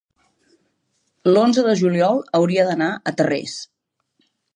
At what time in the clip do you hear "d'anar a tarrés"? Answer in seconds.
2.71-3.59